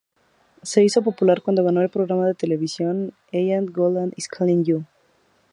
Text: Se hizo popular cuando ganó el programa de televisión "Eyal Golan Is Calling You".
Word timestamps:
Se 0.63 0.83
hizo 0.83 1.03
popular 1.03 1.43
cuando 1.43 1.63
ganó 1.63 1.83
el 1.83 1.89
programa 1.91 2.25
de 2.25 2.33
televisión 2.33 3.13
"Eyal 3.31 3.69
Golan 3.69 4.11
Is 4.17 4.27
Calling 4.27 4.63
You". 4.65 4.83